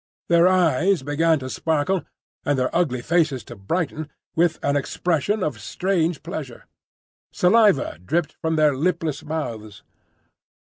[0.29, 2.03] Their eyes began to sparkle,
[2.43, 6.65] and their ugly faces to brighten, with an expression of strange pleasure.
[7.31, 9.83] Saliva dripped from their lipless mouths.